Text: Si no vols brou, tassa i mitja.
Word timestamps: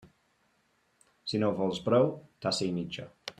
Si 1.31 1.41
no 1.43 1.51
vols 1.59 1.83
brou, 1.91 2.11
tassa 2.47 2.67
i 2.71 2.73
mitja. 2.79 3.07